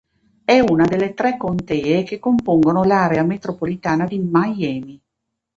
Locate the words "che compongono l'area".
2.01-3.21